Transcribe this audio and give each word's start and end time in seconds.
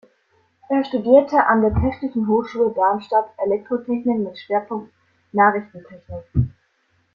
Er 0.67 0.83
studierte 0.83 1.45
an 1.45 1.61
der 1.61 1.75
Technischen 1.75 2.27
Hochschule 2.27 2.73
Darmstadt 2.73 3.29
Elektrotechnik 3.37 4.17
mit 4.17 4.35
Schwerpunkt 4.35 4.91
Nachrichtentechnik. 5.31 6.23